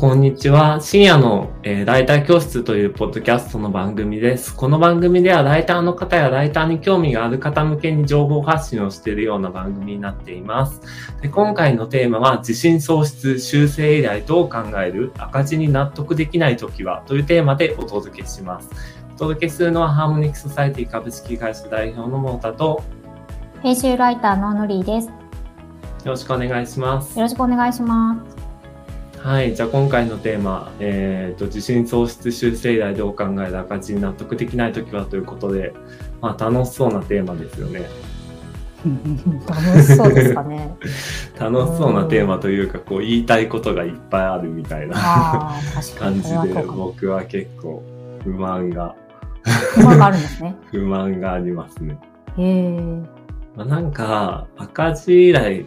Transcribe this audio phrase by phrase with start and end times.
[0.00, 0.80] こんにちは。
[0.80, 4.56] 深夜の、えー、ライター教室というポッドキャストの番組です。
[4.56, 10.80] この番組ではライターの方やライターに興味がある方向けに情報発信をしているような番組になっています。
[11.20, 18.70] で今回のテーマは自信喪失、修正依頼と考える赤字に納得できないときはというテーマでお届けします。
[19.16, 22.82] お届けするのはハーモニックソサイティ株式会社代表のモータと
[23.62, 25.08] 編集ライターのノリーです。
[25.08, 25.14] よ
[26.06, 27.18] ろしくお願いします。
[27.18, 28.39] よろしくお願いします。
[29.22, 35.74] はい、じゃあ今回のテーマ、えーと、自信喪失修正依頼でお考える赤字に納得できないときはということで、
[36.22, 37.88] まあ、楽しそうなテーマですよね。
[39.46, 40.74] 楽しそうですかね。
[41.38, 45.54] 楽しそうなテーマというか、こう言いたいことがいっぱいあるみたいな
[45.98, 47.82] 感じで、僕は結構
[48.24, 48.94] 不満が
[49.74, 50.56] 不満があるんですね。
[50.70, 51.98] 不満がありますね。
[52.36, 53.02] へえ。
[53.56, 55.64] まあ、なんか赤字依頼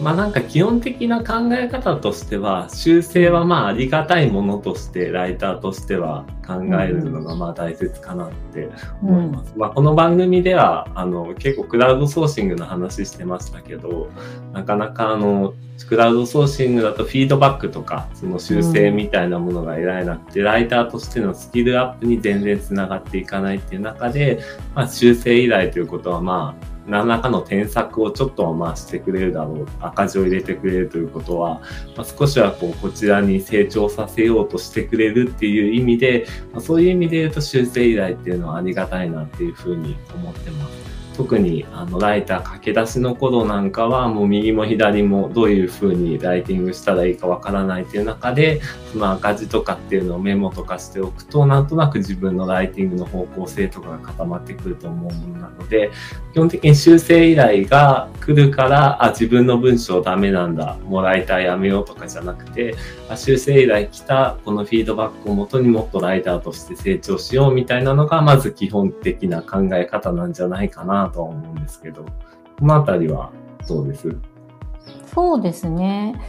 [0.00, 9.52] まあなんか基本的な考え方としては修正はまあありがたいものとしてライターとしては考えるのがまあ大切かなって思います。
[9.52, 14.10] うん、まあこの番組ではあの結構クラウドソーシングの話してましたけど
[14.52, 15.54] なかなかあの
[15.88, 24.40] クラウドソーシングだとフィードバックとかその修正みたいなものが得られなくて、うん、ライターとしてのスキルアップに全然つながっていかないっていう中で、
[24.74, 31.60] まあ、修正依頼ということはまあ何らかの添削をちょっとはまあしてくれるだろう、赤字を入れてくれるということは、
[31.96, 40.93] まあ、少しはこうこちらに成長させようとしてくれるっていう意味で、まあ、そういう意味で言うと修正依頼っていうのはありがたいなっていうふうに思ってます。
[41.16, 48.60] 特にあのライター駆け出しの頃なんかはもう右も左もどういうふうにライティングしたらいいかわからないっていう中で
[48.92, 55.90] その赤字とかっていうのをメモとかしておくとなんとなく自分のライティングの方向性とかが固まってくると思うものなので
[56.32, 62.74] 基本的に修正依頼が来るからあ自分の文章ダメなんだもうライターやめようとかじゃなくて
[63.16, 72.04] 修正依頼来たこのフィードバックをもとにもっとライターとして成長しようみたいなのがまず基本的な考え方なんじゃないかなとは思うんですけど、
[72.58, 73.30] このあたりは
[73.68, 74.16] どうです？
[75.14, 76.20] そうですね。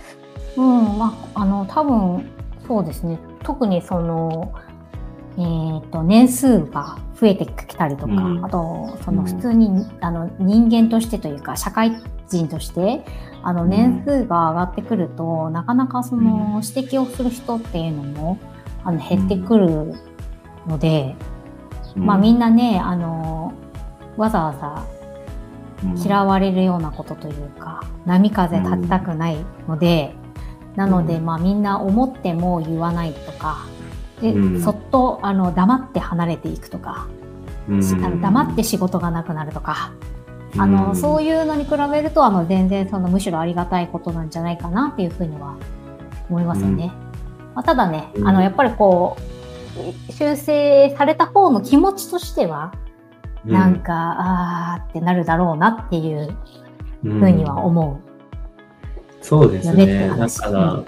[0.57, 2.29] うん、まあ、あの、多分、
[2.67, 3.19] そうですね。
[3.43, 4.53] 特にその、
[5.37, 11.97] えっ、ー、と、年数が増えてきたりとか、うん、あと、その普通に、うん、あの、人間としてというか、社会
[12.29, 13.05] 人として、
[13.43, 18.39] あの、年数が上がってくると、なかなかその、指摘をする人っていうのも、
[18.83, 19.93] あの、減ってくる
[20.67, 21.15] ので、
[21.95, 23.53] まあみんなね、あの、
[24.17, 24.85] わざわざ
[26.03, 29.37] 嫌われるようなことというか、波風立ちたくない
[29.67, 30.15] ので、
[30.75, 33.65] なので、まあみんな思っても言わないとか、
[34.21, 37.07] で、そっとあの黙って離れていくとか、
[37.67, 39.91] あの黙って仕事がなくなるとか、
[40.57, 45.55] あの、そういうのに比べると、あの、全然そのむしろありがたいことなんじゃないかなっていうふうには
[46.29, 46.91] 思いますよね。
[47.53, 49.17] まあ、ただね、あの、やっぱりこ
[50.09, 52.73] う、修正された方の気持ちとしては、
[53.43, 56.35] なんか、うん、あーってなるだろうなっていう
[57.03, 59.16] ふうには思う。
[59.17, 60.09] うん、そうですね。
[60.09, 60.83] だから、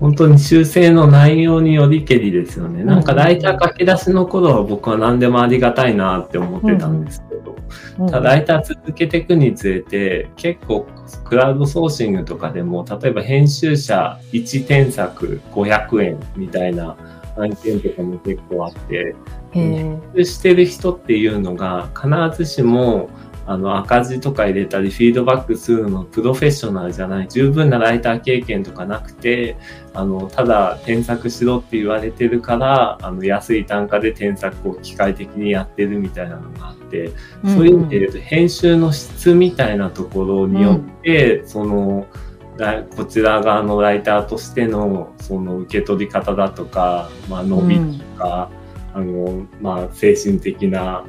[0.00, 2.82] 本当に修正の内容によりけりですよね。
[2.82, 7.51] なんかライター書き出しの頃は僕は何でもありがたいなって思ってたんですけど、うん、
[7.98, 10.86] ただライター続けていくにつれて結構
[11.24, 16.96] クラウドソーシングとかでも例えば編集者1添削500円みたいな
[17.36, 19.14] 案件とかも結構あって、
[19.52, 23.08] 編集してる人っていうのが必ずしも
[23.44, 29.56] あの赤字とか入れたりフィードバックするのプロフェッショナルじゃない十分なライター経験とかなくて
[29.94, 37.10] あのただ添削しろって言われてるからあの安い単価で添削を機械的にやってるみたいなのがあって、
[37.44, 42.06] そういう意味で言うと編集の質みたいなところによって、うん、その
[42.96, 48.50] こちら側のライターとしてのその受け取り方だとか、まあ、伸びとか、
[48.94, 51.04] うん、あのまあ、精神的な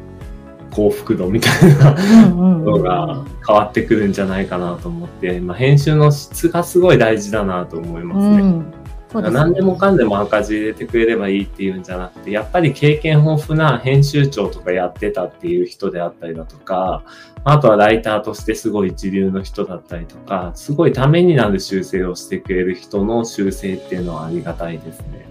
[0.73, 1.93] 幸福度みたいな
[2.33, 8.41] のが変わってくるんじゃないかなと思って、まあ、編集の質がすごい大事だなと思いますね。
[8.41, 8.73] うん
[9.21, 17.03] でね、何でもかんでも赤字入れてくれればいいっていうんじゃなくて、やっぱり経験豊富な編集長とかやってたっていう人であったりだとか、
[17.43, 25.27] あとはライターとしてすごい一流の人だったりとか、すごいためになる修正をしてくれる人の修正っていうのはありがたいですね。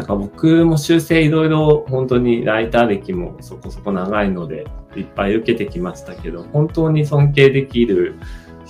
[0.00, 4.66] なんか僕も修正いろいろ本当にライター歴もそこそこ長いので
[4.96, 8.14] いっぱい受けてきましたけど、本当に尊敬できる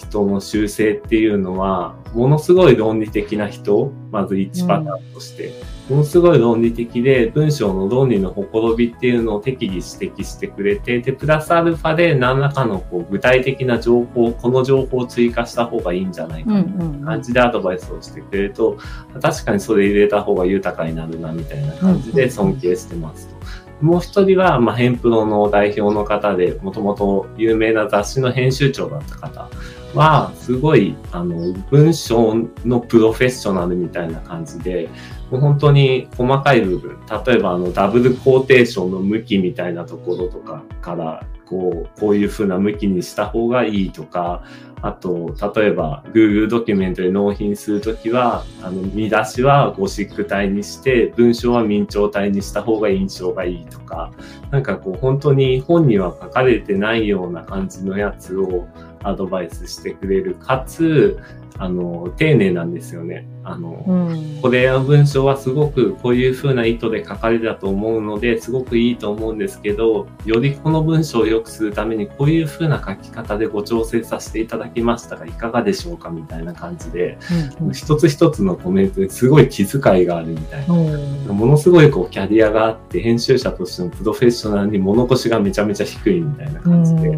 [0.01, 5.53] 人の修正っていうのは、ものすごい論理的な人、まず1パターンとして、
[5.89, 9.83] ものすごい論理的で、文章の論理のほころびっていうのを適宜指
[10.15, 16.55] 摘してくれて、で、プラスアルファで何らかのこう具体的な情報、この情報を追加した方がいいんじゃないか。
[16.55, 18.79] みたいな感じでアドバイスをしてくれると、
[19.21, 23.35] 確かにそれ入れた方が豊かになるなみたいな感じで尊敬してますと。
[23.81, 29.49] もう一人は、まあ、ヘンプロの代表の方で、もともと有名な雑誌の編集長だった方
[29.95, 32.35] は、すごい、あの、文章
[32.65, 34.89] のプロフェッショナルみたいな感じで、
[35.31, 44.45] もう本当に細かい部分、例えばあの、ダブルコーテーションの向きみたいなところとかから、こう、こういう風な向きにした方がいいとか、
[44.83, 54.13] あと、例えば Google ドキュメントで納品するときは、あの、見出しはゴシック体にして、文章は明朝体にした方が印象がいいとか、
[54.51, 58.69] なんかこう、本当に本には書かれてないような感じのやつを
[59.03, 60.35] アドバイスしてくれる。
[60.35, 61.19] かつ、
[61.59, 63.27] あの、丁寧なんですよね。
[63.43, 77.19] あの、うん、これの文章はすごくこういう風な意図で書かれたと思うので、すごくいいと思うんですけど、よりこの文章を良くするためにこういう風な書き方でご調整させていただきましたが、いかがでしょうかみたいな感じで、
[77.61, 80.75] うんうん、一つ一つのコメントですごい気遣いがあるみたいな。
[80.75, 87.11] ものすごいこうキャリアがあって、編集者としてのプロフェッショナルに物腰がめちゃめちゃ低いみたいな感じで、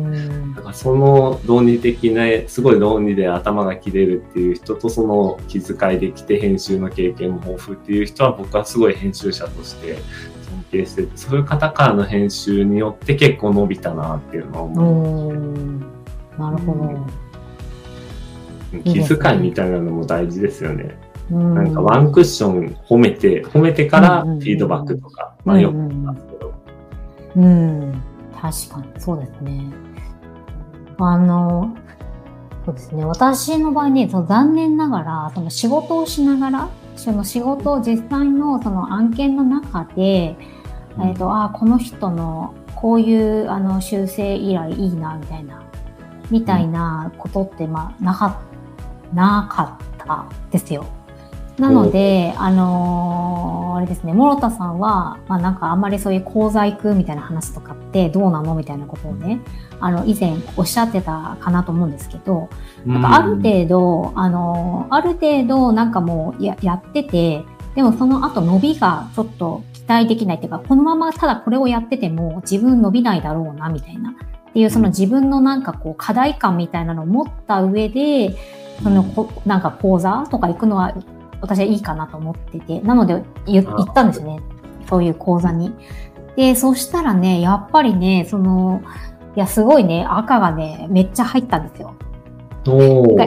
[0.54, 9.96] だからその論理的な、すごい論理で頭が切れるっていう人とその気遣いできて編集の経験も豊富っていう人は僕はすごい編集者として
[10.42, 15.32] 尊敬してて、そういう方からの編集によって結構伸びたなっていうのは思う。
[16.38, 17.06] なるほど。
[18.84, 20.96] 気遣いみたいなのも大事ですよね。
[21.30, 26.54] なんかワンクッション褒めて、褒めてからフィードバックとか、まあよく言いますけど。
[27.36, 28.02] うん、
[28.34, 29.72] 確かにそうですね。
[30.98, 31.76] あの、
[32.64, 33.04] そうですね。
[33.04, 40.36] 私の場合ね、その残念ながら、その仕事をしながら、その仕事を実際のその案件の中で、
[40.96, 45.62] うん、えっ、ー、と、あこの人のこういうあの修正依頼いいな、みたいな、
[46.30, 48.40] みたいなことって、まあ、なか、
[49.12, 50.86] なかったですよ。
[51.58, 59.40] なので、あのー、あれですね、諸田さんは、まあなんかあんまりそういう功罪くみたいな話とかってどうなのみたいなことをね、
[59.80, 62.48] あの、以前おっしゃってたかなと思うんですけど、
[62.86, 67.44] なんかある程度、あのー、ある程度なんかもうややってて、
[67.74, 74.10] でもその後伸びがちょっと期待できないっていうか、このままただこれをやってても自分伸びないだろうな、みたいな。
[74.10, 78.36] っていうその自分のなんかこう課題感みたいなのを持った上で、
[78.82, 80.94] そのこなんか講座とか行くのは
[81.42, 84.40] 私はいいかなと思ってて、なので言ったんですね。
[84.88, 85.74] そういう講座に。
[86.36, 88.82] で、そしたらね、やっぱりね、その、
[89.36, 91.94] いや、すごいね、赤がね、めっちゃ入ったんですよ。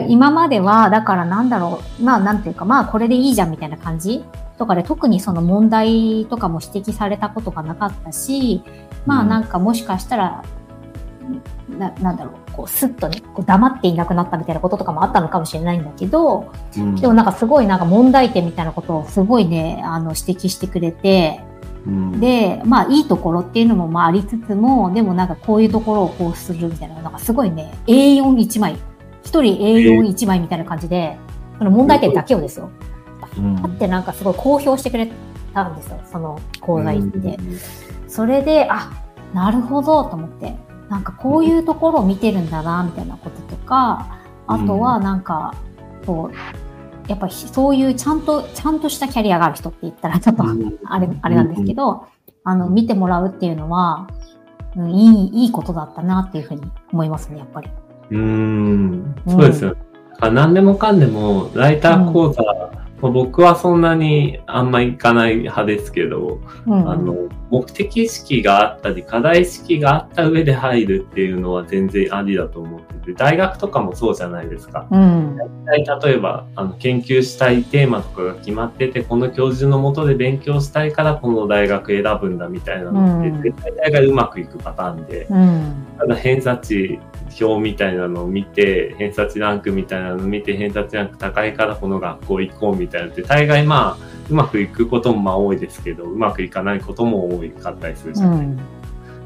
[0.08, 4.24] 今までは、だからなんだろう、まあなんていうか、まあこれでいいじゃんみたいな感じ
[4.56, 8.62] とかで特にその問題とかも指摘されたことがなかったし、
[9.04, 10.42] まあなんかもしかしたら
[11.68, 21.40] ななんだろうこうスッとねこう黙っていなくなったみたいなこととかもあったのかもしれないんだけど、うん、でもなんかすごいなんか問題点みたいなことをすごいねあの指摘してくれて、
[21.86, 28.78] うん、でまあいいところっていうのもまあありつつもでもなんかこういうところをこうするみたいななんかすごいね A41 枚1
[29.24, 31.18] 人 A41 枚みたいな感じで、
[31.58, 32.70] その問題点だけをですよ。
[33.36, 35.10] うん、ってなんかすごい公表してくれ
[35.52, 37.38] たんですよその講座行って。
[38.08, 38.90] それであ
[39.34, 40.54] なるほどと思って
[40.88, 45.54] なんかこういうところを見てるんだな、みたいなこととか、あとはなんか、
[46.06, 52.06] こう、やっぱりそういうちゃんと、ちゃんとしたキャリアがある人って言ったらちょっとあれ、あれなんですけど、
[52.44, 54.08] あの、見てもらうっていうのは、
[54.76, 56.62] いい、いいことだったなっていうふうに
[56.92, 57.70] 思いますね、やっぱり。
[58.10, 59.76] うん、そうですよ。
[60.22, 62.42] うん、何でもかんでも、ライター講座
[63.00, 74.86] 僕はそんなにあんま行かない派ですけど、うん、あの目的意識があったり課題意識があった上で入るっていうのは全然ありだと思ってて大学とかもそうじゃないですか。
[74.90, 85.26] うん、例えばあの研究したいテーマとかが決まっててこの教授のもとで勉強したいからこの大学選ぶんだみたいなのって、うん、絶対大概うまくいくパターンで、
[85.98, 86.98] ただ偏差値
[87.44, 98.62] 表みたいなのを見て、偏差値ランクみたいなのを見て、偏差値ランク高いからこの学校行こうみたいなって、大概まあ、うまくいくこともまあ多いですけど、うまくいかないことも多かったりするじゃないですか。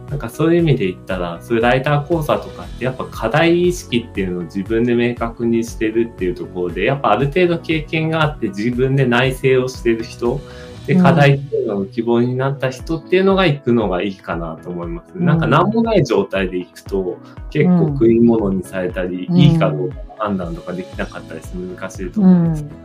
[0.04, 10.40] うん、なんかそういう意味で言ったら、そういうライター講座とかってやっぱ課題意識っていうのを自分で明確にしてるっていうところで、やっぱある程度経験があって自分で内省をしてる人
[10.86, 15.12] で、課題っていうのが希望になった人っていうのが行くのがいいかなと思います。
[15.14, 17.18] うん、なんか何もない状態で行くと、
[17.50, 22.76] 結構食い物にされたり、うん、いいかどうか判断とかできなかったりして難しいと思うんですけど、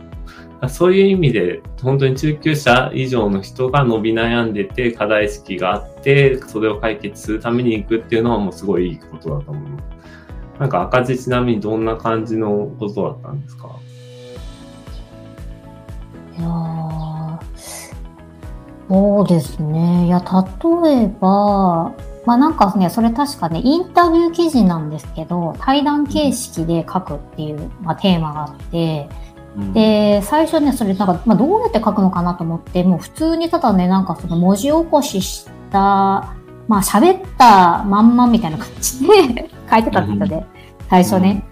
[0.62, 9.84] うん、そういう意味で、本当に中級者以上の人が伸び悩んでて、課題意識があって、それを解決するために行くっていうのはもうすごいいいことだと思います。
[10.60, 13.68] なんか赤字ちなみにどんな感じのことだったんですか？
[16.38, 16.48] いや
[18.88, 20.06] そうですね。
[20.06, 20.22] いや、
[20.84, 21.92] 例えば、
[22.24, 29.08] まあなんかね、それ確かね、インタビュー記事なんですけど、対談形式で書くっていう、まあ、テーマがあって、
[29.56, 36.34] うん、で、最初ね、それなんか、まあ、どうやって書くのかなと思って、もう普通にただね、なんかその文字起こしした、
[36.68, 40.46] まあ喋ったまんまみたいな感じで 書いてたんですよね、
[40.90, 41.44] 最初ね。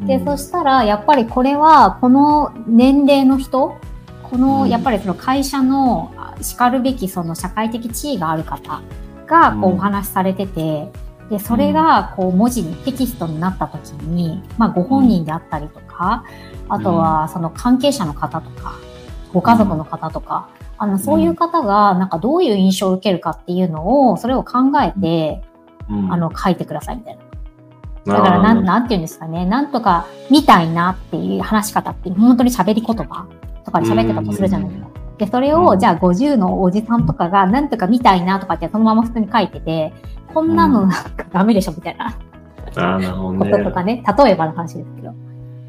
[0.00, 3.76] で、そしたら、やっぱりこれは、この年齢の人、
[4.30, 8.80] この、やっぱりその会社の叱るべきその社会的地位がある方
[9.26, 10.90] がこうお話しされてて、
[11.30, 16.24] で、それがこう文字にテキストになった時に、まあご本人であったりとか、
[16.68, 18.74] あとはその関係者の方とか、
[19.32, 25.42] ご家族の方とか、あの、そういう方がなんかどういう印象を受けるかっていうのを、それを考えて、
[25.88, 27.18] あの、書いてくださいみたい
[28.06, 28.14] な。
[28.14, 29.44] だからなん、なんて言うんですかね。
[29.44, 33.26] なんとか、みたいなっていう話し方って、本当に喋り言葉
[33.64, 34.90] とかで喋ってたとするじゃないですか。
[35.18, 39.92] で、それを、じゃあ50のおじさんとかが、なんとか見たいなとかってそのまま普通に書いてて、
[40.32, 42.16] こんなのなんかダメでしょみたいな。
[42.76, 43.50] あなるほどね。
[43.50, 45.12] こととかね、例えばの話ですけど。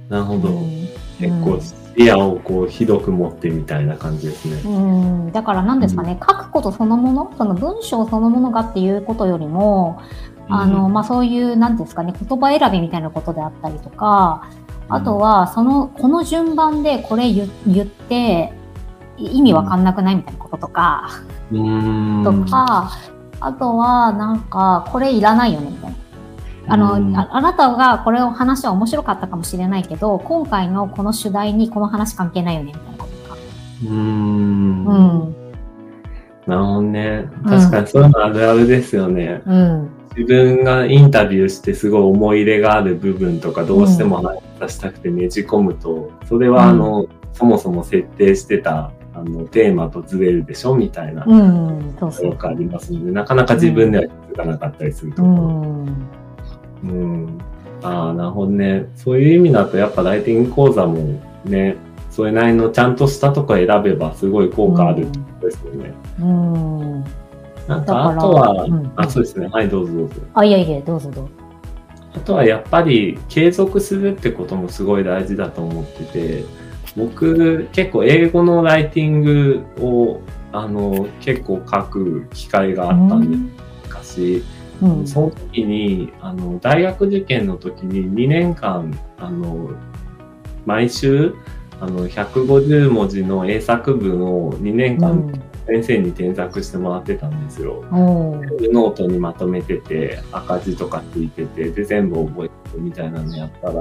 [0.09, 0.49] なるほど。
[0.49, 0.87] うん、
[1.19, 4.61] 結構、視野をこう、ひどく持ってみたいな感じですね。
[4.63, 5.31] うん。
[5.31, 9.99] だから何ですかね、書くことそのもの、その文章そのものがっていうことよりも、
[10.49, 14.47] あの、まあ、そういう、なんですかね、言葉選びみたいなことであったりとか、
[14.91, 18.51] あとは、その、この順番でこれ言って、
[19.17, 21.09] 意味わかんなくないみたいなこととか、
[21.49, 22.91] とか、
[23.39, 25.97] あとは、なんか、これいらないよね、みたいな。
[26.67, 33.37] あの、ああなたがこれを話は面白かったかもしれないけど、今回のこの主題にこの話関係ないよね、みたいなこととか。
[33.85, 34.85] うん。
[34.85, 35.35] うん。
[36.47, 37.29] なるほどね。
[37.45, 39.41] 確かにそういうのあるあるですよね。
[39.45, 39.89] うん。
[40.17, 51.29] 自分がインタビューしてすごい思い入れがある部分とかどうしても話させたくてねじ込むと、それはあの、うん、そもそも設定してたあのテーマとずれるでしょみたいなと
[52.09, 55.35] ころがありますので、なかなか自分では気づかなかったりするところ。
[56.83, 57.39] うん、
[57.83, 58.87] ああ、なるほどね。
[58.95, 61.75] そういう意味だとやっぱライティング講座もね、
[62.09, 65.07] それなりのちゃんとしたとこ選べばすごい効果ある
[65.41, 65.93] ですよね。
[66.19, 67.05] うん、うん
[67.67, 69.47] なんか、あとは、うん、あ、そうですね。
[69.47, 70.15] はい、どうぞどうぞ。
[70.33, 71.40] あ、いやいや、どうぞどうぞ。
[72.13, 76.43] あとはやっぱり継続するってこともすごい大事だと思ってて、
[76.95, 83.37] 僕結構英語のライティングをあの結構書く機会があったんで、
[83.83, 84.43] 昔、
[84.81, 89.71] うん、その時にあの大学受験の時に2年間あの
[90.65, 91.33] 毎週
[91.79, 97.83] あの150文字の英作文を2年間先生に添削してもらってたんですよ。
[97.91, 103.73] ノートにまとめてて赤字とかついててで全部覚えてみたいなのやったら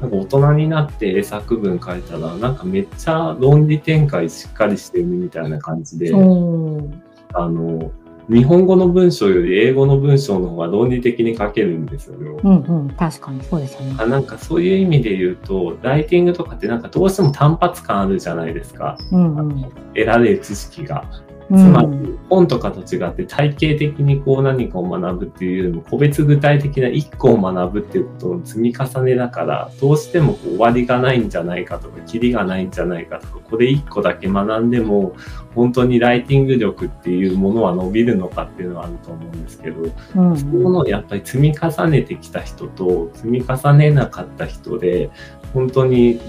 [0.00, 6.12] なんか大人になって英作文書いたらなんかめっちゃ論理展開しっかりしてるみたいな感じで
[7.32, 7.90] あの
[8.30, 12.16] 日本語の文章より英語の文章の方が論理的に書けるんですよ。
[12.16, 13.96] うんうん、確かにそうですよね。
[13.98, 18.96] あなんかそういう意味で言うと、ライティングとかってなんかどうしても単発感あるじゃないですか。
[19.10, 21.04] うんうん、得られる知識が。
[21.52, 35.14] つまり、本とかと違って体系的にこう何かを学ぶっていうよりも、個別具体的な一個を学ぶっていうことの積み重ねだから、どうしてもこう終わりがないんじゃないかとか、キリがないんじゃないかとか、これ一個だけ学んでも、
[35.56, 39.82] 本当にライティング力っていうものは伸びるのかっていうのはあると思うんですけど、
[40.16, 45.10] うん、そういうものをやっぱり積み重ねてきた人と積み重ねなかった人で、
[45.52, 46.20] 本当に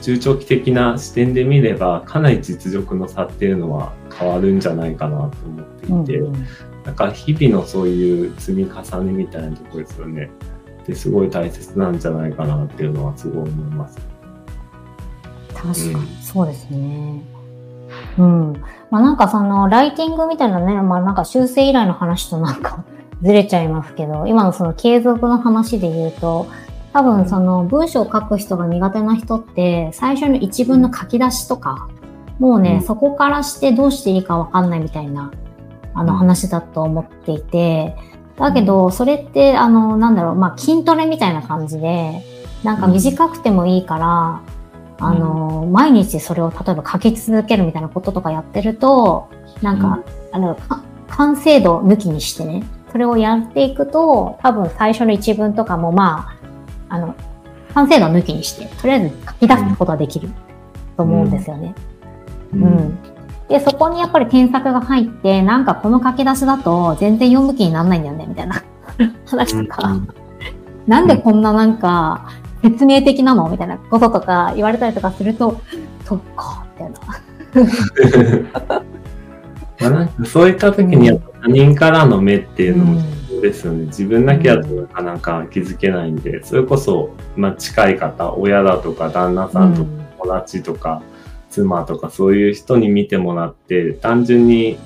[0.00, 5.66] 中長期的な視点で見ればかなり実力の差っていうのは変わるんじゃないかなと思っ
[6.04, 6.46] ていて、うんうん、
[6.84, 10.30] なんか日々のそういう積み重ねみたいなところですよね。
[10.86, 13.98] ですごい大切なんじゃないかなっていうのはすごい思います。
[15.54, 17.22] 確かに、そうですね。
[18.16, 18.52] うん。
[18.90, 22.84] まあなんかそのライティングみたいなね、まあなんか修正以来の話となんか
[23.22, 26.46] ずれちゃいますけど、今のその継続の話で言うと、
[26.92, 31.88] 多分その文章を書く人が苦手な人って最初の一文の書き出しとか
[32.38, 35.32] もうね、うん、そこからしてどうしていいかわかんないみたいな、
[35.94, 37.96] あの話だと思っていて、
[38.36, 42.22] だけど、それって、あの、なんだろう、まあ、筋トレみたいな感じで、
[42.62, 44.42] なんか短くてもいいから、
[45.00, 49.28] あの、毎日それを例えば書き続けるみたいなこととかやってると、
[49.60, 50.56] なんか、あの、
[51.08, 56.37] 完成度抜きにしてね、それをやっていくと、多分最初の一文とかもまあ、
[56.88, 57.14] あの、
[57.74, 60.30] 完成度抜きにして、とりあえず書き出すことができる
[60.96, 61.74] と思うんですよね。
[62.52, 62.62] うん。
[62.62, 62.98] うん、
[63.48, 68.62] で、そこにやっぱり添削が入って、なんかこの書き出しだと全然読む気にならないんだよね、みたいな。
[69.26, 70.08] 話とか、うん、
[70.86, 72.28] なんでこんななんか
[72.62, 73.48] 説明的なの？
[73.48, 73.78] みたいな。
[73.78, 75.60] こととか言われたりとかすると、
[76.04, 76.98] そっか、みたいな。
[79.80, 83.00] まあなんかそういった時に他人からの目っていうのも
[83.40, 83.86] ですよね。
[83.86, 91.02] 自分だけだとなかなか気づけないんで、それこそ、まあ、近い方、親だとか旦那さんとか友達とか、
[91.50, 94.78] 妻とかそういう人に見てもらって、単純に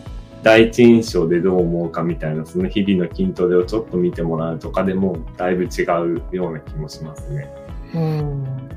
[0.43, 7.49] 第一印象でどう思うかみたいな、その日々の筋トレをちょっと見てもらうとかでも、だいぶ違うような気もしますね。
[7.95, 8.72] うん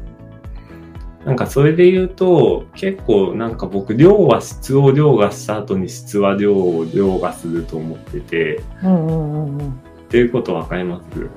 [1.25, 9.71] なんかそれで言うと、結構なんか僕、量は質を量がした後に質は量を量がすると思ってて、うんうんうん、っ
[10.07, 11.29] ていうことわかります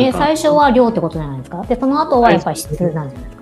[0.00, 3.41] え、最初は量ってことじゃないですかで、その後はやっぱり質なんじゃないですか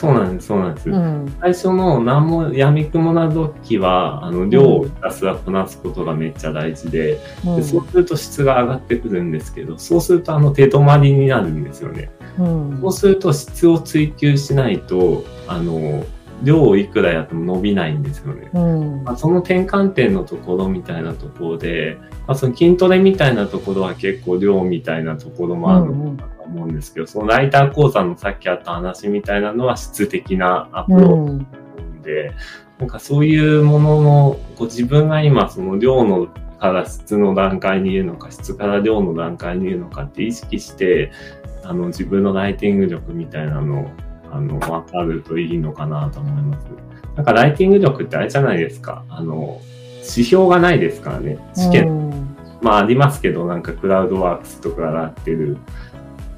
[0.00, 0.88] そうなんです、そうなんです。
[0.88, 12.10] うん、最初の何もやみくもな時は、あの、量をひたすらこなすことがめっちゃ大事で、うん、でそうすると質が上がってくるんですけど、そうするとあの手止まりになるんですよね。
[12.38, 16.06] うん、そうすると質を追求しないと、あの、
[16.42, 18.50] 量をいくらやっても伸びないんですよね。
[18.52, 31.46] うん、まあ、その転換点のところみたいなところで、まあ、その筋トレみたいなところは結構量みたいなところもあるのかなと思うんですけど、そのライター講座のさっきあった話みたいなのは質的なアプローチ
[32.02, 32.34] で、うん、
[32.80, 36.28] なんかそういうものの、こう自分が今その量の
[36.60, 41.10] から質の段階にいるのか、質から量の段階にいるのかって意識して、
[41.64, 43.90] あの自分のライティング力みたいなのを
[44.30, 46.66] あの、わかるといいのかなと思います。
[47.16, 49.04] なんかライティング力ってあれじゃないですか。
[49.08, 49.60] あの、
[49.98, 51.38] 指標がないですからね。
[51.54, 52.36] 試験。
[52.62, 55.56] まあありますけど、なんかクラウドワークスとかがやってる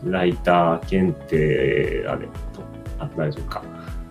[0.05, 2.63] ライター検定、あれ、と、
[2.99, 3.63] あ、大丈夫か。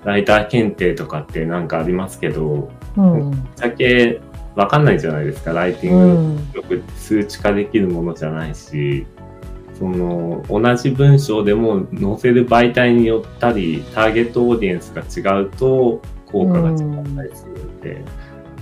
[0.04, 4.22] ライター検定とかってなんかありますけど、うん、ぶっちゃけ
[4.56, 5.54] わかんないじゃないですか。
[5.54, 9.06] ライティング力って数値化できるものじゃないし、
[9.82, 18.06] その同じ文章でも載せる媒体によったりターゲットオーディエンスが違うと効果が違ったりするので、うん、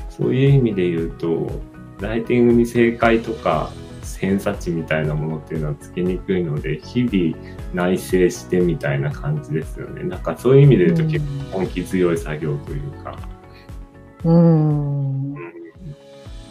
[0.09, 1.51] そういう意味で言うと
[1.99, 3.69] ライティングに正解とか
[4.17, 7.37] 偏差値みたいなものっていうのはつけにくいので日々
[7.73, 10.03] 内省してみたいな感じですよね。
[10.03, 13.19] なんかそういう意味で言うと結構根気強い作業というか。
[14.23, 15.33] うん、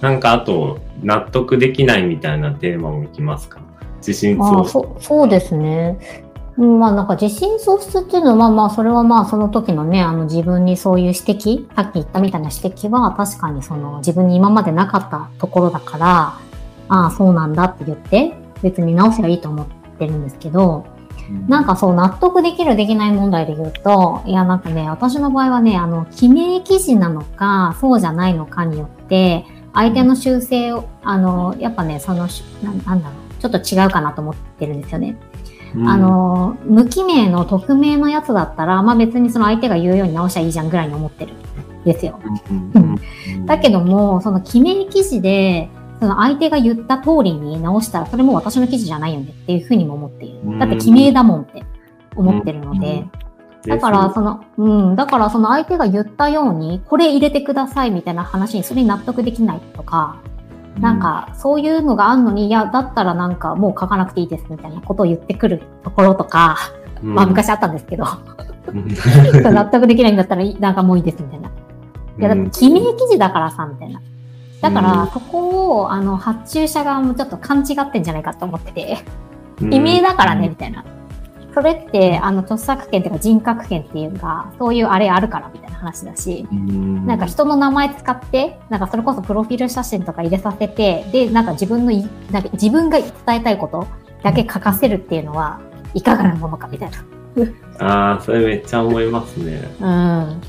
[0.02, 3.60] なんかあと納得できないみたいなテーマもいきますか？
[3.98, 4.72] 自信喪失。
[4.72, 6.24] そそうですね。
[6.56, 16.38] まあなんか自信喪失っていうのはまあそれはまあその時のね、あの自分にそういう指摘、さっき言ったみたいな指摘は確かにその自分に今までなかったところだから、
[16.88, 19.66] ああそうなんだって言って別に直せばいいと思っ
[19.98, 20.84] てるんですけど、
[21.46, 32.26] なんかそう納得できるできない問題で言うと、いやなんかね、私の場合はね、あの、記名記事なのか、そうじゃないのかによって、相手の修正を、あの、やっぱね、その、
[32.62, 35.16] ななんだろう、ちょっと違うかなと思ってるんですよね。
[35.74, 42.18] うん、あの、無記名の匿名のやつだったら、まあ別にその相手が言うように直しゃいいじゃんぐらいに思ってるんですよ。
[43.46, 45.68] だけども、その記名記事で、
[46.00, 50.58] その相手が言った通りに直したら、それも私の記事じゃないよねっていうふうにも思っている。
[50.58, 51.64] だって記名だもんって
[52.16, 53.04] 思ってるので。
[53.66, 60.16] だから、その、うん、だからその相手が言ったように、これ入れてくださいみたいな話にそれに納得できないとか、
[60.80, 66.56] なんか、そういうのがあんのに、いや、だったらなんかもう書かなくていいですみたいなことを言ってくるところとか、
[67.02, 68.04] うん、まあ昔あったんですけど、
[69.50, 71.48] 納得できないんだったら、なんかもういいですみたいな。
[71.48, 74.00] いや、だって記名記事だからさ、みたいな。
[74.60, 78.98] だから、そこを、あの、発注者側もちょっと勘違ってんじゃないかと思ってて、
[79.58, 80.84] 記名だからね、みたいな。
[81.54, 91.92] それって、あの、著作権っていうか人格権っていうか、そういうあれあるからみたいな話だし、なんか人の名前使って、なんかそれこそプロフィール写真とか入れさせて、で、なんか自分の
[92.30, 93.86] なんか自分が伝えたいこと
[94.22, 95.60] だけ書かせるっていうのは、
[95.94, 96.98] いかがなものかみたいな。
[97.78, 99.62] ああ、それめっちゃ思いますね。
[99.80, 100.40] うん。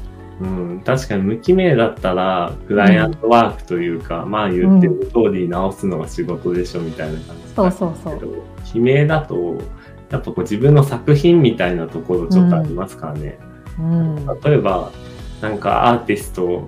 [0.41, 8.43] うん、確かに無記名だったら、クライアントワークというか、うん、まあ言ってる通り直すのが仕事でしょみたいな感じ、そうそうそう。
[8.65, 9.57] 記名だと、
[10.09, 13.39] やっぱこう自分の作品みたいなところちょっとありますからね。
[13.79, 14.91] うん、例えば、
[15.41, 16.67] なんかアーティスト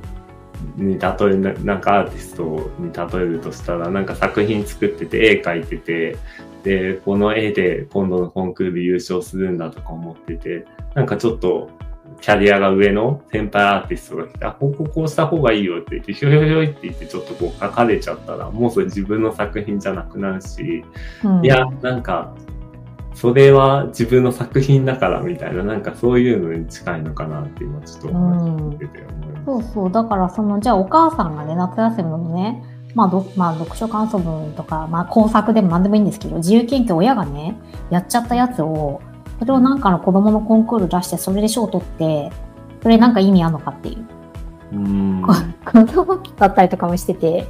[0.78, 6.18] に例え、なんかアーティストに例えるとしたら、なんか作品作ってて、絵描いてて、
[6.64, 11.70] で、この絵で今度のコンクール優勝するんだとか思ってて、なんかちょっと
[12.20, 20.84] キャリアが上の先輩アーティストが来て、あ、こここうした方がいいよって言って、ひょひょひょいって言ってちょっとこう書かれちゃったら、もうそれ自分の作品じゃなくなるし、
[21.24, 22.36] うん、いや、なんか、
[23.22, 29.46] それは自分の作品だからみたいな、なんかそういうのに近いのかなって今ちょっと思ってて思います。
[29.46, 29.92] そうそう。
[29.92, 32.64] だからその、じゃあお母さんがね、夏休みのね、
[32.96, 37.60] まあ、どまあ、読書感想文とか、まあ、工作でも何でもいいんですけど、自由研究親がね、
[37.92, 39.02] やっちゃったやつを、
[39.38, 42.32] それをなんかの子供のコンクール出して、それで賞を取って、
[42.82, 44.06] それなんか意味あるのかっていう。
[44.74, 45.22] うん。
[45.64, 47.48] 子供だったりとかもしてて、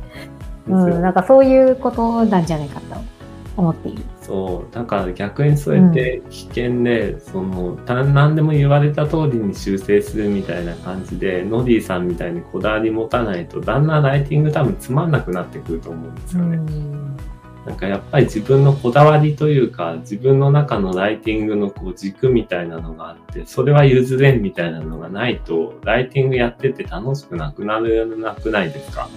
[0.67, 3.20] うん、なんかそういうことなんじゃないかと
[3.57, 4.03] 思っている。
[4.21, 16.57] そう、だから逆にそうやって危険で、うん、その、何でも言われた通りに修正するみたいな感じで、ノディさんみたいにこだわり持たないと、だんだんライティング多分つまんなくなってくると思うんですよね。
[16.57, 17.17] うん
[17.63, 29.07] なんかやっぱり自分のこだわりというか、自分の中のライティングのこう軸みたいなのがあって、それは譲れんみたいなのがないと、ライティングやってて楽しくなくなるなくないですか？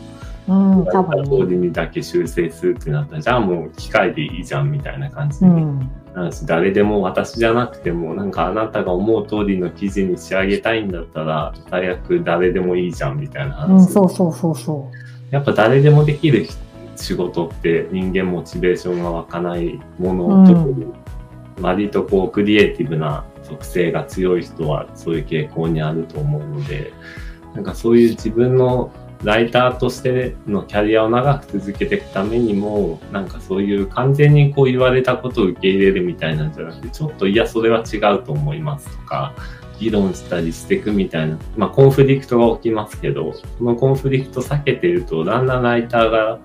[0.49, 1.25] うん、多分。
[1.25, 5.91] 通りにだけ修正するってなったら、じゃあもう機械でいいじゃんみたいな感じで、うん、
[6.45, 13.71] 誰でも私じゃなくても、なんかあなたが思う通りの記事に仕上げたいんだったら、最悪誰でもいいじゃんみたいな話。
[13.71, 15.35] うん、そうそうそうそう。
[15.35, 16.47] やっぱ誰でもできる
[16.97, 20.87] 仕事って人間モチベーションが湧かないもの、特に
[21.61, 26.93] 割とこうクリエイティブな属性が強い人はそういう傾向にあると思うので、
[27.55, 28.93] なんかそういう自分の
[29.25, 39.35] ライターとしてのキャリアを長く続けていくためにも、なんかそういう完全にこう言われたことを受け入れるみたいなんじゃなくて、ちょっといや、それは違うと思いますとか、
[39.81, 46.39] 議論したりしていくみたいな、まあコンフリクトが起きますけど、そのコンフリクト避けてると、だんだんライターが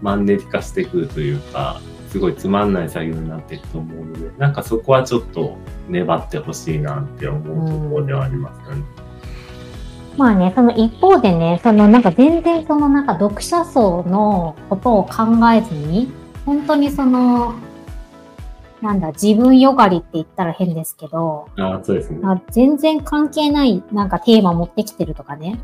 [0.00, 5.56] マンネリ化してくるというか、すごいつまんない作業になっていくと思うので、なんかそこはちょっと
[5.88, 8.82] 粘ってほしいなって思うところではありますかね。
[10.16, 16.12] まあね、その一方でね、そのなんか全然そのなんか読者層のことを考えずに、
[16.44, 17.54] 本当にその、
[18.82, 22.20] なんだ、自分よがりって言ったら変ですけど、あそうですね。
[22.50, 25.60] 全然関係ないなんかテーマ持ってきてるとかね。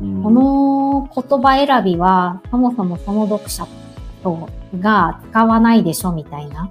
[0.00, 3.66] うん、この言葉選びは、そもそもその読者
[4.22, 6.70] とが使わないでしょみたいな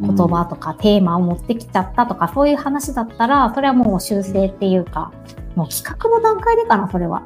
[0.00, 5.12] 言葉とかテーマを持ってきちゃったとか、そういう話だったら、それはもう修正っていうか、
[5.54, 7.22] もう企画の段階でかな、それは。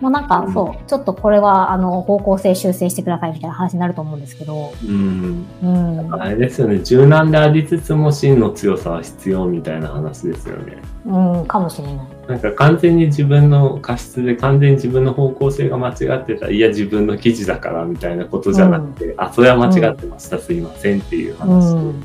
[0.00, 4.72] もうなんか、そう、ちょっとこれは、あの、方向性修正してくださいみたいな話になると思うんですけど。
[4.84, 5.46] うん。
[5.62, 6.14] うん。
[6.14, 10.78] あれですよね、柔軟でありつつも真の強さは必要みたいな話ですよね。
[11.04, 11.96] うん、かもしれない。
[12.28, 21.74] なんか完全に自分の過失で完全に自分の方向性が間違ってたら、いや、自分の記事だからみたいなことじゃなくて、うん、あ、それは間違ってました、うん、すいませんっていう話で。
[21.74, 22.02] うん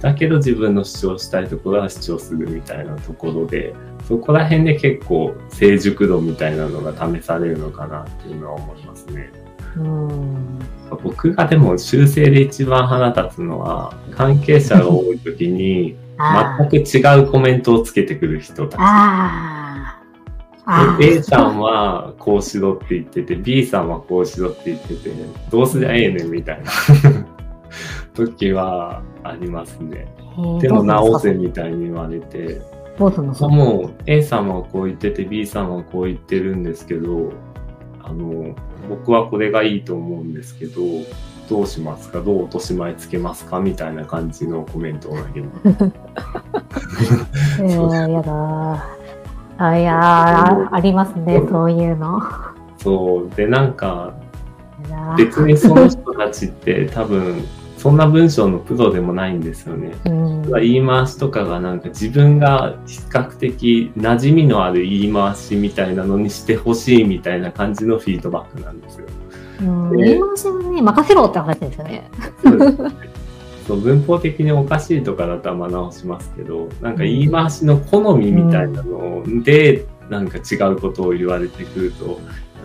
[0.00, 3.74] だけど自分の主張したいところは主張するみたいなところで、
[4.08, 9.30] そこら辺で結構成熟度みたいなのが試されるのかなっていうのは思いますね。
[9.76, 10.58] うん
[11.02, 15.94] 僕がでも修正で一番腹立つのは、関係者が多い時に、
[16.58, 18.80] 全く違うコメントをつけてくる人たち。
[21.00, 25.10] A さんはこうしろって言ってて、B さんはこうしろって言ってて、
[25.50, 26.70] どうすりゃええねんみたいな
[28.14, 30.06] 時はありますね。
[30.60, 32.77] でも直せみたいに言われて。
[32.98, 37.32] どうすんのもう A さんはこう言ってて B さんはこう言ってるんですけど、
[38.02, 38.54] あの、
[38.88, 40.80] 僕はこれがいいと思うんですけど、
[41.48, 42.20] どうしますか？
[42.20, 43.60] どう落とし前つけますか？
[43.60, 45.48] みたいな感じのコメントを投げる。
[47.66, 48.84] いや、やだ。
[49.58, 52.20] あ、いやありますね、そういうの。
[52.78, 53.30] そう。
[53.34, 54.14] で、なんか、
[55.16, 57.44] 別にその人たちって多分、
[57.78, 59.94] そんな文章のプロでもないんですよね。
[60.04, 69.06] うん、言い回しとかがなんか自分が比較的馴染みのある言い回しみたいなのにしてほしいみたいな感じのフィードバックなんですよ。
[69.60, 72.10] うん、言い回しはね、任せろって話ですよね。
[73.68, 82.18] そう文法的におかしいとかだったら学直しますけど、なんか言い回しの好みみたいなので、なんか違うことを言われてくると、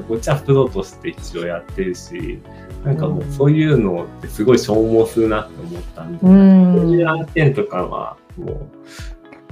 [0.08, 2.39] こっちはプロとして一応やってるし、
[2.84, 8.67] なんかもうそういうのってすごい消耗するなって思ったんで、そういう案件とかはもう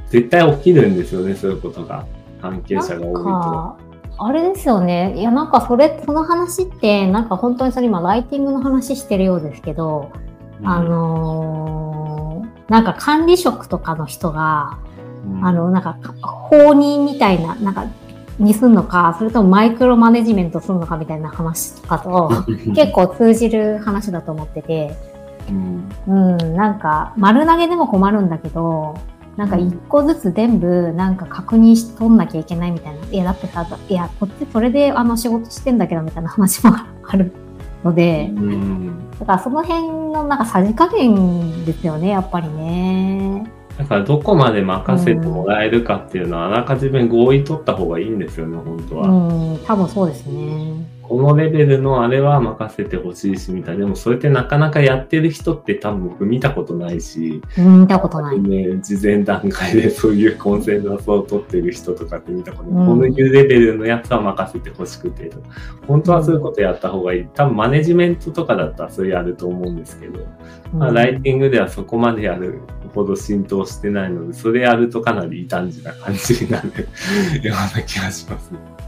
[0.09, 2.05] 絶対起きるんですよね、そういうことが。
[2.41, 3.91] 関係者が多いと。
[4.23, 5.13] あれですよね。
[5.17, 10.11] いや、なんかそれ、その話って、なんか本当にそれ今ライティングの話してるようですけど、
[10.59, 14.79] うん、あのー、なんか管理職とかの人が、
[15.25, 17.85] うん、あの、なんか、放任みたいな、なんか
[18.39, 24.95] にすんのか、それともマイクロマネジメントすんのかみたいな話とかと結構通じる話だと思ってて、
[25.49, 28.97] うん、うん、なんか丸投げでも困るんだけど、
[29.37, 33.05] なんか一個ずつ全部なんか確認しとんなきゃいけないみたいな。
[33.07, 37.31] いや、だってさ、いや、こっちそれであの仕事してんだけどみたいな話もある
[37.83, 38.31] ので、
[39.19, 43.45] だからその辺のなんかさじ加減ですよね、やっぱりね。
[43.99, 49.09] どこまで任せてもらえるかっていうのは、あらかじめ合意取った方がいいんですよね、本当は。
[49.09, 50.90] うん、多分そうですね。
[51.11, 53.81] このレベルのあれは任せてほしいし、みたいな。
[53.81, 58.39] でもそれってなかなかやってる人って多分僕見たことないし、見たことない。
[58.39, 62.83] ね、事前段階でそういうコンセンサスを取ってる人とかって見たことない。
[62.83, 65.29] うん、このいうレベルのやつは任せてほしくて、
[65.85, 67.27] 本当はそういうことやった方がいい。
[67.33, 70.25] 多分マネジメントとかだったらそれやると思うんですけど、
[70.73, 72.61] うん、まあ、ライティングではそこまでやる
[72.95, 76.69] ほど浸透してないので、それやるとかなり異端児な感じになる
[77.45, 78.80] ような気がしますね。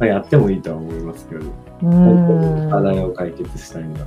[0.00, 1.44] まあ、やってもいいとは思いますけど、
[1.80, 4.00] 本当に課題を解決したいんだ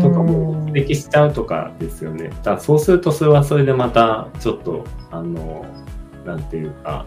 [0.00, 2.30] とかも指摘しちゃうとかですよね。
[2.42, 5.66] だそうするとそれはそれでまたちょっと、あの、
[6.24, 7.04] なんていうか、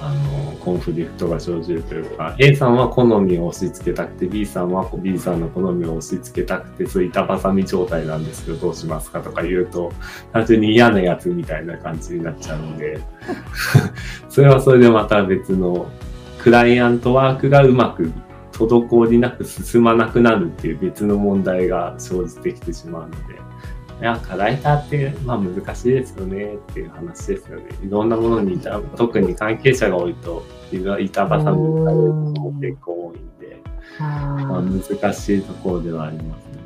[0.00, 9.92] あの、コンフリクトが生じるというか、A さんは好みを押し付けたくて、B さんは B さんの好みを押し付けたくて、そういった挟み状態なんですけど、どうしますかとか言うと、
[10.32, 13.00] 単純に嫌なやつみたいな感じになっちゃうんで、
[14.28, 15.86] それはそれでまた別の
[16.44, 18.12] クライアントワークがうまく
[18.52, 23.38] 滞りなく進まなくなるっていう別の問題が生じてきてしまうので、い
[24.02, 27.64] や、ライターって、まあ難しいですよねっていう話ですよね。
[27.82, 31.90] いろんなものにた、特に関係者が多いと、板挟むこ
[32.34, 33.62] とも結構多いんで、
[33.98, 36.58] まあ、難しいところではありますね。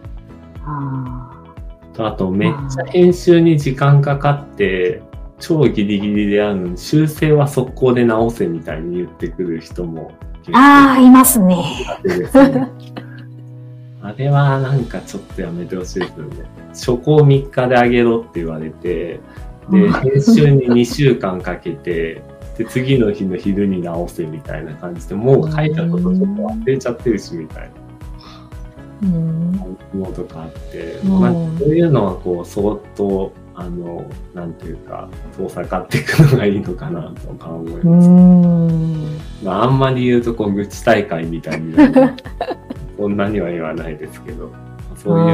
[1.94, 5.02] とあと、めっちゃ編集に時間かかって、
[5.40, 10.12] 超ギリギリであるのに、修正は速攻で直せみたいに言ってくる人も
[10.52, 11.64] ああ、いますね。
[14.00, 16.44] あれはなんかちょっとやめてほしいですよね。
[16.68, 19.20] 初稿3日であげろって言われて、
[19.70, 22.22] で、編集に2週間かけて、
[22.56, 27.78] で、次の日の昼に直せみたいな感じで、もう書いたことちょっと忘れちゃってるし、みたいな。
[29.92, 39.44] ものとかあって、まあ、そういうのはこう、相当、あの、なんていうか、遠ざかっていくのがいいのかなとか思います。
[39.44, 42.14] まあ、あんまり言うと、こう、愚痴大会みたいになる。
[42.96, 44.52] そんなには言わないですけど、
[44.94, 45.26] そういう。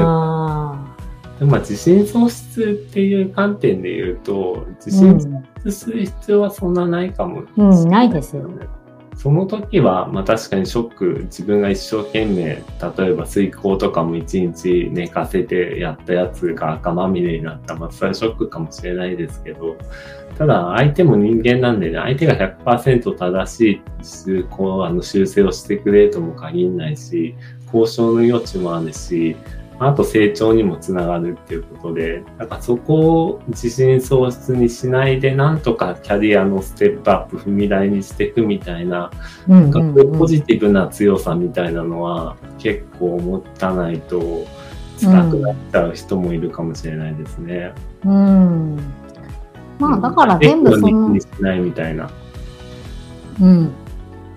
[1.39, 8.65] でまあ、自信喪失っていう観点で言うと、自信喪失する必要はそんなないかも、ね、うん、ないですよね。
[9.25, 17.73] その時は、まあ確かにショック、自分が一生懸命、例えば水耕とかも一日寝かせてやったやつが赤まみれになった。
[17.73, 19.77] まあそれはショックかもしれないですけど、
[20.37, 23.81] ただ相手も人間なんでね、相手が100%正し
[24.27, 27.33] いこうあの修正をしてくれとも限らないし、
[27.73, 29.35] 交渉の余地もあるし、
[29.77, 39.11] あと成長にもつながるっていうことで、なんかそこを自信喪失にしないで、なんとかキャリアのステップアップ踏み台にしていくみたいな、
[39.47, 39.81] なんか
[40.17, 44.45] ポジティブな強さみたいなのは結構持たないと
[45.01, 47.73] 辛くなっちゃう人もいるかもしれないですね。
[48.05, 48.79] うん。
[49.77, 51.09] まあだから全部その。
[51.09, 52.09] にしないみたいな。
[53.41, 53.71] うん。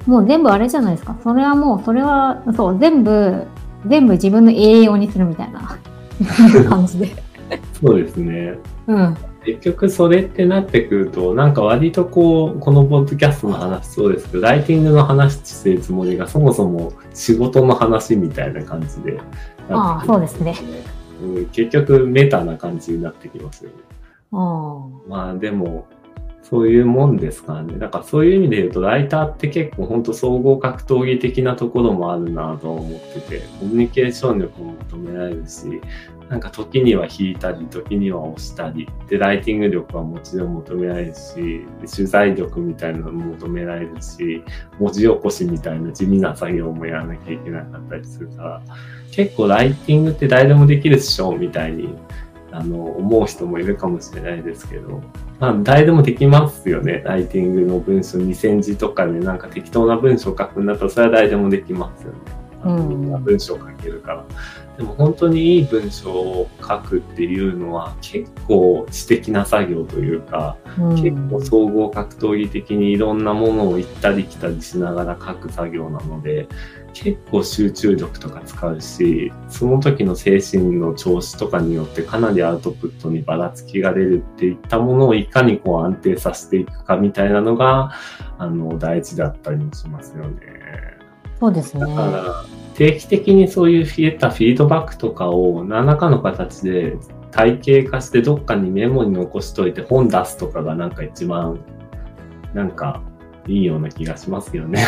[0.07, 1.17] もう全部あれじゃないですか。
[1.23, 3.47] それはもう、それは、そう、全部
[3.89, 5.79] 全部自分の栄養にするみたいな
[6.69, 7.29] 感じで
[7.73, 8.59] そうですね。
[8.87, 9.17] うん。
[9.45, 19.21] 結局それってなってくると、なんか割とこう、このポッドキャストの話そうですけど、ライティングの話してるつもりがそもそも仕事の話みたいな感じで、
[19.71, 20.55] ああ、そうですね。
[21.23, 23.77] うん、結局メタな感じになってきますよね。
[24.33, 25.87] あまあでも、
[26.43, 27.79] そういうもんですからね。
[27.79, 35.81] だからそういう意味で言うと、ライターって結構本当総合格闘技的なところもあるなと思ってて、コミュニケーション力も求められるし、
[36.31, 44.43] なんか時には引いたり、時には押したり、で、ライティング力はもちろん求められるし、取材力みたいなのも求められるし、
[44.79, 48.63] 文字起こしみたいな地味な作業もやらなきゃいけなかったりするから、
[49.11, 51.95] 結構ライティングって誰でもできるっしょみたいに
[52.53, 55.01] あの思う人もいるかもしれないですけど、
[55.41, 57.03] まあ、誰でもできますよね。
[57.05, 62.19] ライティングの文章2000字とかでなんか適当な文章を書くんだったら、それは誰でもできますよね。
[62.89, 64.25] みんな文章を書けるから。
[64.79, 76.47] でも本当にいい文章を書くっていうのは結構知的な作業というか、うん、結構総合格闘技的にいろんなものを行ったり来たりしながら書く作業なので、
[76.95, 87.91] 結構集中力とか使うし、その時の精神の調子とかによってかなりアウトプットにばらつきが出るっていったものをいかにこう安定させていくかみたいなのが、
[88.39, 90.41] あの、大事だったりもしますよね。
[91.41, 91.81] そうですね。
[91.81, 96.97] だから定期的にそういう増えたフィードバックとかを何らかの形で
[97.33, 101.59] 体系化してどっかにメモに残しといて本出すとかがなんか一番
[102.55, 103.03] なんか
[103.49, 104.87] いいような気がしますけどね。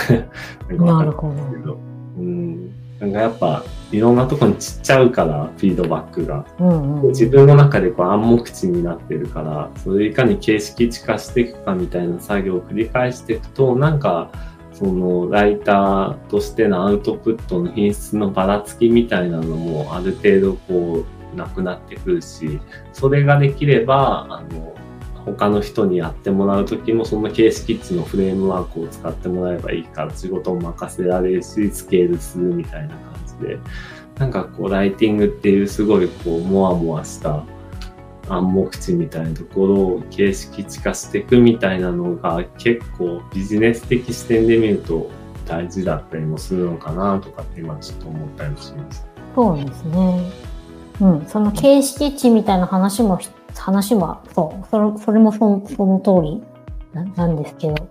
[0.71, 1.81] なるほど。
[2.17, 2.71] うん。
[3.01, 14.31] なんかやっぱいろんなとこに散っちゃうからフィードバックが、うんうん、自分の中でこう暗黙知になってるからそれいかに形式値化していくかみたいな作業を繰り返していくとなんか
[14.81, 22.59] そのライターとしてのアウトプットの品質のばらつきみたいなのもある程度こうなくなってくるし
[22.95, 24.75] それができればあの
[25.27, 33.59] 他の人にやってもらう時もその形式値のフレームワークを使ってもらえばいいから仕事を任せられるしスケールするみたいな感じで
[34.19, 37.45] なんかこうライティングっていうすごいこうモワモワした
[38.31, 45.11] 暗黙知みたいなところを形式値化していくみたいなのが結構ビジネス的視点で見ると
[45.47, 49.07] 大事だったりもするのかなとかって今ちょっと思ったりもします。
[49.35, 50.31] そうですね。
[51.01, 53.19] うん、その形式値みたいな話も
[53.57, 56.43] 話は、そう、それそれもそその通り
[57.17, 57.89] なんですけど、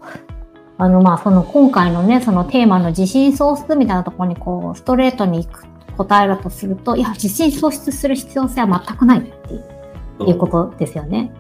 [0.78, 5.47] あの、まあ、その今回のね、そのテーマの地震喪失みたいなところにこう、ストレートに
[5.97, 9.79] 答えるとすると、いや、地震喪失する必要性は全くないっていう
[10.38, 11.32] ことですよね。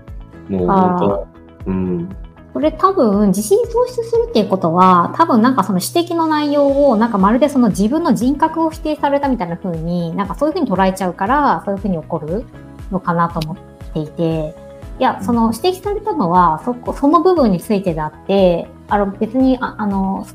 [0.47, 1.27] もう本当、
[1.67, 2.09] うん。
[2.53, 12.45] これ多分、地震喪失するっていうことは、多分なんかその指摘の内容を、なんかまるでその自分の人格を否定されたみたいな風に、なんかそういう風に捉えちゃうから、そういう風に起こる
[12.91, 14.55] のかなと思っていて、
[14.99, 20.25] いや、その指摘されたのは、そこ、その部分についてであって、あの別に、ああの、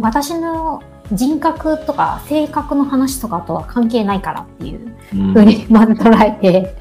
[0.00, 4.94] 私の人格とか性格の話とかとは関係ないからっていう
[5.32, 6.74] ふうにまず捉えて、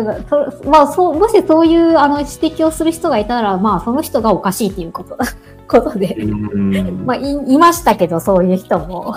[0.00, 5.16] うん、そまあ、そうもしそういうあの指摘をする人がいたら、まあ、その人がおかしいっていうこと
[5.68, 6.16] ことで、
[7.04, 9.16] まあい、いましたけど、そういう人も。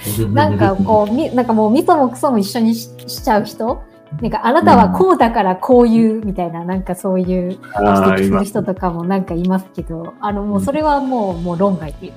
[0.32, 3.82] なんかこう、みなんかもう、みそもくそも一緒にししちゃう人？
[4.20, 12.12] なんかあなたはこうだからこういうみたいな、なんかそういう指摘する人とかもなんかいますけど、あのもうそれはもう、もう論外っていう。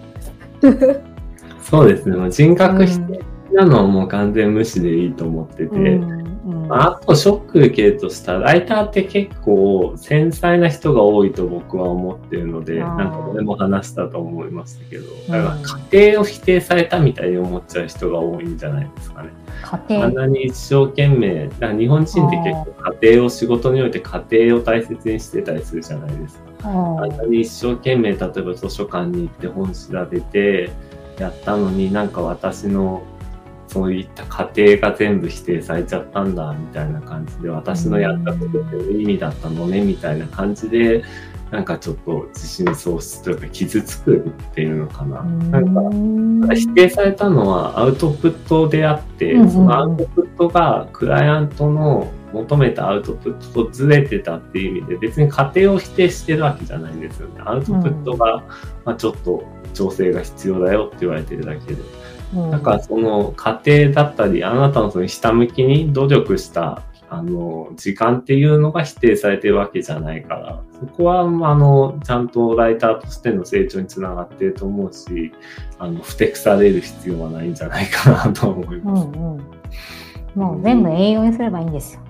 [1.62, 2.32] そうですね。
[2.32, 3.20] 人格否定
[3.54, 6.23] なのはもう完全無視でいいと思ってて、うんうん、
[6.70, 15.58] あとショック受けるとしたら、ライターって結構繊細な人が多いと僕は思ってるので、なんかこれも話したと思いましたけど、だから
[15.92, 19.30] 家庭を否定されたみたいに思っちゃう人が多いんじゃないですかね。
[19.62, 20.06] 家庭。
[20.06, 26.70] あんなに一生懸命、だから日本人って結構家庭を仕事において家庭を大切にしてたりするじゃないですか。
[26.70, 30.72] あんなに一生懸命、例えば図書館に行って本調べて
[31.18, 33.04] やったのになんか私の
[33.74, 41.04] そういった過程が全部否定されちゃったんだみたいな感じで私のやったことって意味だったのねみたいな感じで
[41.50, 45.24] なんかちょっと自信喪失というか傷つくっていうのかな。
[45.24, 57.42] なんか否定されたのはアウトプットであって、そのアウトプットがクライアントの求めたアウトプットとずれてたっていう意味で別に過程を否定してるわけじゃないんですよね。
[57.46, 58.44] アウトプットが、
[58.84, 59.44] まあ、ちょっと
[59.76, 62.03] 調整が必要だよって言われてるだけで。
[62.52, 75.32] だからその過程だったり、あなたのその下向きに努力したあの、時間っていうのが否定されてるわけじゃないから、そこは、あの、ちゃんとライターとしての成長につながってると思うし、
[75.78, 79.06] あの、ふてくされる必要はないんじゃないかなと思います。
[79.06, 79.42] うんうん、
[80.34, 82.02] もう全部栄養にすればいいんですよ。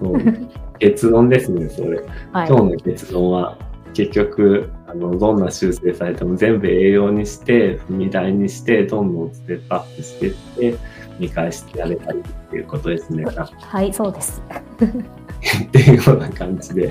[0.00, 0.18] そう。
[0.78, 1.98] 結論ですね、それ。
[2.32, 3.58] はい、今日の結論は、
[3.92, 10.34] 結局、あの、どんな修正されても全部栄養にして、踏み台にして、どんどんステップアップしていっ
[10.72, 10.78] て、
[11.18, 13.24] 見返してやれたりっていうことですね。
[13.60, 14.42] はい、そうです。
[14.80, 16.86] っていうような感じで、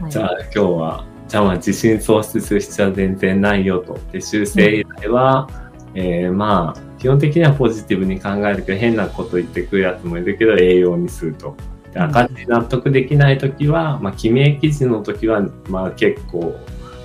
[0.00, 3.98] はい、じゃあ今日は、じゃあまあ自信喪失する必要は全然ないよと。
[4.10, 5.48] で、修正以来は、
[5.94, 11.54] うん、えー、まあ、基本的にはポジティブに考えるけど、変なこと言ってくるやつもいるけど、栄養にすると。
[11.92, 16.56] で赤字納得できないときは、まあ、記名記事のときは、まあ結構、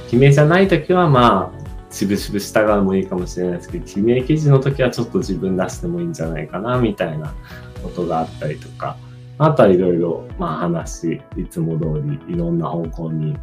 [0.09, 7.33] 記名じゃないときは、まあ、しぶしぶ従うもいいかもしれないですけど、記名記事の時はちょっと自分出してもいいんじゃないかな、みたいな
[7.83, 8.97] ことがあったりとか、
[9.37, 13.37] あとはいろいろ、まあ話、いつも通りいろんな方向に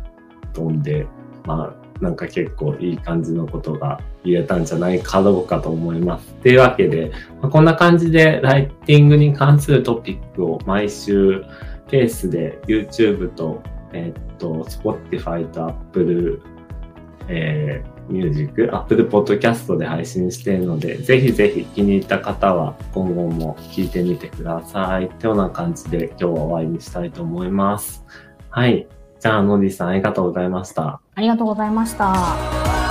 [0.52, 1.06] 飛んで、
[1.44, 6.32] まあなんか結構いい感じのことが言えたんじゃないかどうかと思います。
[6.32, 11.44] っていうわけで、まあ、こんな感じでライティングに関するトピックを毎週
[11.88, 16.42] ペースで YouTube と、え、っと、Spotify と Apple、
[17.28, 25.06] えーミュージック、アップルポッドキャストで配信しているので、ぜひぜひ気に入った方は今後も聞いてみてください。
[25.06, 28.04] ってような感じで今日は終わりにしたいと思います。
[28.50, 28.86] はい。
[29.18, 31.00] じゃあ、ノディさんありがとうございました。
[31.14, 32.85] ありがとうございました。